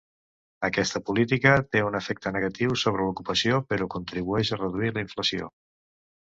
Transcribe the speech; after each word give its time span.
Aquesta 0.67 1.01
política 1.09 1.51
té 1.75 1.83
un 1.87 1.97
efecte 1.99 2.31
negatiu 2.37 2.73
sobre 2.85 3.05
l'ocupació 3.11 3.61
però 3.75 3.89
contribueix 3.97 4.53
a 4.53 4.59
reduir 4.63 4.91
la 4.97 5.05
inflació. 5.07 5.53